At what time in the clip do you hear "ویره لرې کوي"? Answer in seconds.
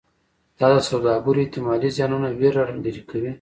2.39-3.29